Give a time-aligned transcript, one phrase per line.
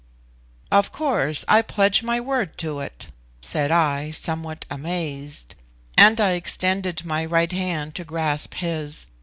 [0.71, 3.09] "Of course I pledge my word, to it,"
[3.39, 5.53] said I, somewhat amazed;
[5.95, 9.05] and I extended my right hand to grasp his.